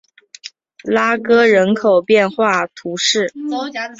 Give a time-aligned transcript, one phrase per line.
[0.89, 3.31] 拉戈人口变化图示